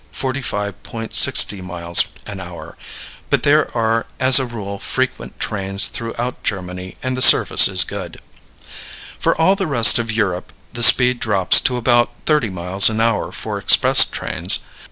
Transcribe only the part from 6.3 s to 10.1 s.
Germany and the service is good. For all the rest